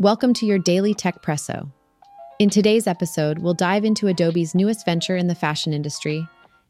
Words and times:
Welcome 0.00 0.32
to 0.34 0.46
your 0.46 0.60
daily 0.60 0.94
Techpresso. 0.94 1.72
In 2.38 2.50
today's 2.50 2.86
episode, 2.86 3.40
we'll 3.40 3.52
dive 3.52 3.84
into 3.84 4.06
Adobe's 4.06 4.54
newest 4.54 4.84
venture 4.84 5.16
in 5.16 5.26
the 5.26 5.34
fashion 5.34 5.72
industry, 5.72 6.24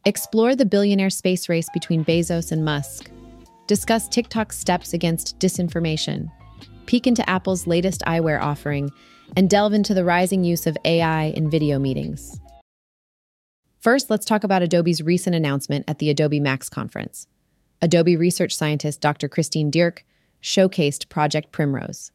explore 0.06 0.56
the 0.56 0.64
billionaire 0.64 1.11
space 1.11 1.46
race 1.46 1.68
between 1.75 2.06
Bezos 2.06 2.52
and 2.52 2.64
Musk, 2.64 3.11
discuss 3.66 4.09
TikTok's 4.09 4.56
steps 4.56 4.95
against 4.95 5.38
disinformation, 5.41 6.32
peek 6.86 7.06
into 7.06 7.29
Apple's 7.29 7.66
latest 7.66 8.00
eyewear 8.06 8.41
offering, 8.41 8.91
and 9.36 9.50
delve 9.50 9.74
into 9.74 9.92
the 9.92 10.04
rising 10.04 10.42
use 10.42 10.66
of 10.66 10.79
AI 10.86 11.24
in 11.24 11.50
video 11.50 11.79
meetings. 11.79 12.40
First, 13.79 14.08
let's 14.08 14.24
talk 14.24 14.42
about 14.42 14.62
Adobe's 14.62 15.02
recent 15.02 15.36
announcement 15.36 15.84
at 15.86 15.98
the 15.98 16.08
Adobe 16.08 16.40
Max 16.40 16.70
conference. 16.70 17.26
Adobe 17.82 18.16
research 18.16 18.56
scientist 18.56 19.02
Dr. 19.02 19.29
Christine 19.29 19.71
Dierk 19.71 19.99
showcased 20.43 21.11
Project 21.11 21.53
Primrose 21.53 22.11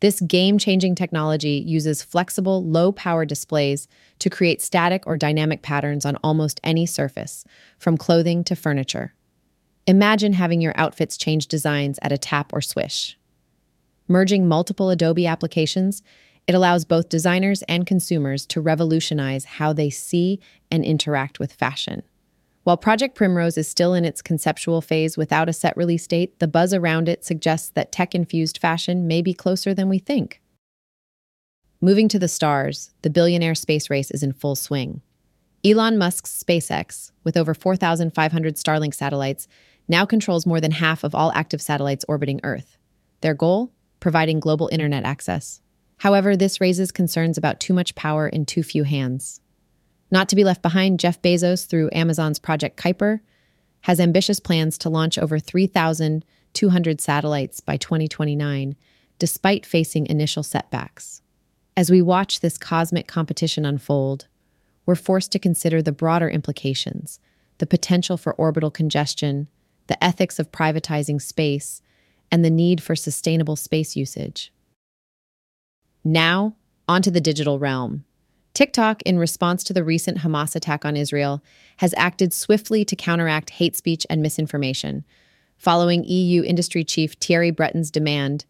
this 0.00 0.20
game 0.20 0.58
changing 0.58 0.94
technology 0.94 1.62
uses 1.66 2.02
flexible, 2.02 2.64
low 2.64 2.92
power 2.92 3.24
displays 3.24 3.88
to 4.18 4.30
create 4.30 4.60
static 4.60 5.06
or 5.06 5.16
dynamic 5.16 5.62
patterns 5.62 6.04
on 6.04 6.16
almost 6.16 6.60
any 6.62 6.86
surface, 6.86 7.44
from 7.78 7.96
clothing 7.96 8.44
to 8.44 8.56
furniture. 8.56 9.14
Imagine 9.86 10.32
having 10.32 10.60
your 10.60 10.72
outfits 10.76 11.16
change 11.16 11.46
designs 11.46 11.98
at 12.02 12.12
a 12.12 12.18
tap 12.18 12.52
or 12.52 12.60
swish. 12.60 13.18
Merging 14.08 14.46
multiple 14.46 14.90
Adobe 14.90 15.26
applications, 15.26 16.02
it 16.46 16.54
allows 16.54 16.84
both 16.84 17.08
designers 17.08 17.62
and 17.62 17.86
consumers 17.86 18.46
to 18.46 18.60
revolutionize 18.60 19.44
how 19.44 19.72
they 19.72 19.90
see 19.90 20.40
and 20.70 20.84
interact 20.84 21.38
with 21.38 21.52
fashion. 21.52 22.02
While 22.64 22.78
Project 22.78 23.14
Primrose 23.14 23.58
is 23.58 23.68
still 23.68 23.92
in 23.92 24.06
its 24.06 24.22
conceptual 24.22 24.80
phase 24.80 25.18
without 25.18 25.50
a 25.50 25.52
set 25.52 25.76
release 25.76 26.06
date, 26.06 26.38
the 26.38 26.48
buzz 26.48 26.72
around 26.72 27.10
it 27.10 27.22
suggests 27.22 27.68
that 27.70 27.92
tech 27.92 28.14
infused 28.14 28.56
fashion 28.56 29.06
may 29.06 29.20
be 29.20 29.34
closer 29.34 29.74
than 29.74 29.90
we 29.90 29.98
think. 29.98 30.40
Moving 31.82 32.08
to 32.08 32.18
the 32.18 32.26
stars, 32.26 32.90
the 33.02 33.10
billionaire 33.10 33.54
space 33.54 33.90
race 33.90 34.10
is 34.10 34.22
in 34.22 34.32
full 34.32 34.56
swing. 34.56 35.02
Elon 35.62 35.98
Musk's 35.98 36.42
SpaceX, 36.42 37.10
with 37.22 37.36
over 37.36 37.52
4,500 37.52 38.56
Starlink 38.56 38.94
satellites, 38.94 39.46
now 39.86 40.06
controls 40.06 40.46
more 40.46 40.60
than 40.60 40.72
half 40.72 41.04
of 41.04 41.14
all 41.14 41.32
active 41.34 41.60
satellites 41.60 42.06
orbiting 42.08 42.40
Earth. 42.44 42.78
Their 43.20 43.34
goal? 43.34 43.72
Providing 44.00 44.40
global 44.40 44.70
internet 44.72 45.04
access. 45.04 45.60
However, 45.98 46.34
this 46.34 46.62
raises 46.62 46.90
concerns 46.92 47.36
about 47.36 47.60
too 47.60 47.74
much 47.74 47.94
power 47.94 48.26
in 48.26 48.46
too 48.46 48.62
few 48.62 48.84
hands. 48.84 49.42
Not 50.14 50.28
to 50.28 50.36
be 50.36 50.44
left 50.44 50.62
behind, 50.62 51.00
Jeff 51.00 51.20
Bezos, 51.20 51.66
through 51.66 51.90
Amazon's 51.92 52.38
Project 52.38 52.80
Kuiper, 52.80 53.18
has 53.80 53.98
ambitious 53.98 54.38
plans 54.38 54.78
to 54.78 54.88
launch 54.88 55.18
over 55.18 55.40
3,200 55.40 57.00
satellites 57.00 57.58
by 57.58 57.76
2029, 57.76 58.76
despite 59.18 59.66
facing 59.66 60.06
initial 60.06 60.44
setbacks. 60.44 61.20
As 61.76 61.90
we 61.90 62.00
watch 62.00 62.38
this 62.38 62.56
cosmic 62.56 63.08
competition 63.08 63.64
unfold, 63.64 64.28
we're 64.86 64.94
forced 64.94 65.32
to 65.32 65.40
consider 65.40 65.82
the 65.82 65.90
broader 65.90 66.30
implications 66.30 67.18
the 67.58 67.66
potential 67.66 68.16
for 68.16 68.34
orbital 68.34 68.70
congestion, 68.70 69.48
the 69.88 70.02
ethics 70.02 70.38
of 70.38 70.52
privatizing 70.52 71.20
space, 71.20 71.82
and 72.30 72.44
the 72.44 72.50
need 72.50 72.80
for 72.80 72.94
sustainable 72.94 73.56
space 73.56 73.96
usage. 73.96 74.52
Now, 76.04 76.54
onto 76.88 77.10
the 77.10 77.20
digital 77.20 77.58
realm. 77.58 78.04
TikTok, 78.54 79.02
in 79.02 79.18
response 79.18 79.64
to 79.64 79.72
the 79.72 79.82
recent 79.82 80.18
Hamas 80.18 80.54
attack 80.54 80.84
on 80.84 80.96
Israel, 80.96 81.42
has 81.78 81.92
acted 81.96 82.32
swiftly 82.32 82.84
to 82.84 82.94
counteract 82.94 83.50
hate 83.50 83.76
speech 83.76 84.06
and 84.08 84.22
misinformation. 84.22 85.04
Following 85.56 86.04
EU 86.04 86.44
industry 86.44 86.84
chief 86.84 87.14
Thierry 87.14 87.50
Breton's 87.50 87.90
demand, 87.90 88.44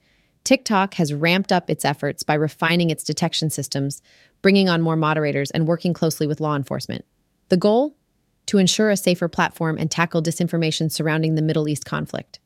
TikTok 0.45 0.95
has 0.95 1.15
ramped 1.15 1.51
up 1.51 1.71
its 1.71 1.87
efforts 1.87 2.23
by 2.23 2.35
refining 2.35 2.91
its 2.91 3.03
detection 3.03 3.49
systems, 3.49 4.03
bringing 4.43 4.69
on 4.69 4.83
more 4.83 4.97
moderators, 4.97 5.51
and 5.51 5.67
working 5.67 5.95
closely 5.95 6.27
with 6.27 6.41
law 6.41 6.55
enforcement. 6.55 7.07
The 7.49 7.57
goal? 7.57 7.97
To 8.47 8.59
ensure 8.59 8.91
a 8.91 8.97
safer 8.99 9.27
platform 9.27 9.79
and 9.79 9.91
tackle 9.91 10.23
disinformation 10.23 10.93
surrounding 10.93 11.35
the 11.35 11.41
Middle 11.41 11.67
East 11.67 11.87
conflict. 11.87 12.41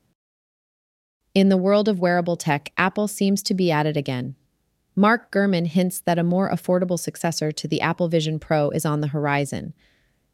In 1.34 1.48
the 1.48 1.56
world 1.56 1.88
of 1.88 1.98
wearable 1.98 2.36
tech, 2.36 2.72
Apple 2.76 3.08
seems 3.08 3.42
to 3.42 3.54
be 3.54 3.72
at 3.72 3.84
it 3.84 3.96
again. 3.96 4.36
Mark 4.98 5.30
Gurman 5.30 5.68
hints 5.68 6.00
that 6.00 6.18
a 6.18 6.24
more 6.24 6.50
affordable 6.50 6.98
successor 6.98 7.52
to 7.52 7.68
the 7.68 7.80
Apple 7.80 8.08
Vision 8.08 8.40
Pro 8.40 8.70
is 8.70 8.84
on 8.84 9.00
the 9.00 9.06
horizon. 9.06 9.72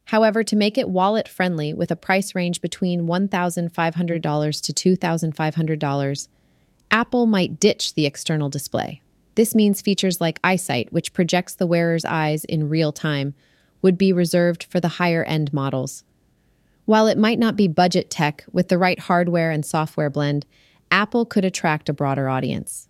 However, 0.07 0.43
to 0.43 0.57
make 0.57 0.79
it 0.79 0.89
wallet 0.89 1.29
friendly 1.29 1.75
with 1.75 1.91
a 1.91 1.97
price 1.97 2.35
range 2.35 2.63
between 2.63 3.07
$1,500 3.07 4.73
to 4.73 4.97
$2,500, 4.97 6.29
Apple 6.91 7.27
might 7.27 7.61
ditch 7.61 7.93
the 7.93 8.07
external 8.07 8.49
display. 8.49 9.03
This 9.35 9.55
means 9.55 9.83
features 9.83 10.19
like 10.19 10.41
EyeSight, 10.41 10.91
which 10.93 11.13
projects 11.13 11.55
the 11.55 11.67
wearer's 11.67 12.07
eyes 12.07 12.47
in 12.47 12.71
real 12.71 12.91
time, 12.91 13.35
would 13.83 13.99
be 13.99 14.15
reserved 14.15 14.65
for 14.65 14.81
the 14.81 14.97
higher 14.97 15.25
end 15.25 15.53
models. 15.53 16.05
While 16.87 17.07
it 17.07 17.19
might 17.19 17.39
not 17.39 17.55
be 17.55 17.69
budget 17.69 18.09
tech 18.09 18.47
with 18.51 18.69
the 18.69 18.79
right 18.79 18.99
hardware 18.99 19.51
and 19.51 19.63
software 19.63 20.09
blend, 20.09 20.47
Apple 20.91 21.27
could 21.27 21.45
attract 21.45 21.91
a 21.91 21.93
broader 21.93 22.31
audience. 22.31 22.89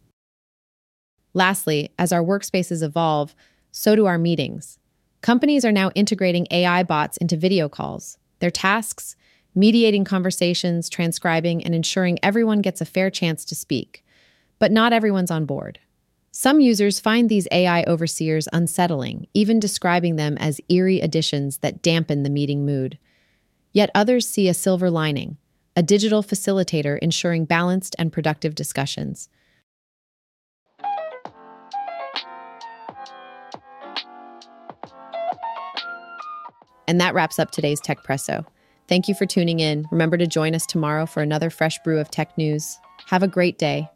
Lastly, 1.35 1.91
as 1.99 2.13
our 2.13 2.23
workspaces 2.23 2.83
evolve, 2.83 3.35
so 3.73 3.97
do 3.97 4.07
our 4.07 4.19
meetings. 4.19 4.79
Companies 5.21 5.65
are 5.65 5.73
now 5.73 5.91
integrating 5.95 6.47
AI 6.51 6.83
bots 6.85 7.17
into 7.17 7.37
video 7.37 7.69
calls. 7.69 8.19
Their 8.39 8.51
tasks? 8.51 9.17
Mediating 9.55 10.05
conversations, 10.05 10.89
transcribing, 10.89 11.65
and 11.65 11.75
ensuring 11.75 12.19
everyone 12.23 12.61
gets 12.61 12.81
a 12.81 12.87
fair 12.87 13.11
chance 13.11 13.45
to 13.47 13.55
speak. 13.55 14.05
But 14.59 14.73
not 14.73 14.93
everyone's 14.93 15.31
on 15.31 15.45
board. 15.45 15.79
Some 16.31 16.61
users 16.61 16.99
find 16.99 17.29
these 17.29 17.47
AI 17.53 17.85
overseers 17.85 18.49
unsettling, 18.53 19.29
even 19.35 19.61
describing 19.61 20.17
them 20.17 20.37
as 20.39 20.61
eerie 20.69 21.01
additions 21.01 21.59
that 21.59 21.83
dampen 21.83 22.25
the 22.25 22.31
meeting 22.31 22.67
mood. 22.67 22.99
Yet 23.73 23.91
others 23.95 24.29
see 24.29 24.49
a 24.49 24.55
silver 24.55 24.91
lining, 24.91 25.37
a 25.77 25.83
digital 25.83 26.23
facilitator 26.23 26.99
ensuring 26.99 27.45
balanced 27.45 27.95
and 27.99 28.13
productive 28.13 28.55
discussions. 28.55 29.29
And 36.87 37.01
that 37.01 37.15
wraps 37.15 37.39
up 37.39 37.51
today's 37.51 37.81
Techpresso. 37.81 38.47
Thank 38.89 39.09
you 39.09 39.15
for 39.15 39.27
tuning 39.27 39.61
in. 39.61 39.87
Remember 39.91 40.19
to 40.19 40.27
join 40.27 40.55
us 40.55 40.67
tomorrow 40.67 41.07
for 41.07 41.23
another 41.23 41.51
fresh 41.51 41.79
brew 41.83 41.99
of 41.99 42.11
tech 42.11 42.37
news. 42.37 42.79
Have 43.07 43.23
a 43.23 43.29
great 43.29 43.59
day. 43.59 43.89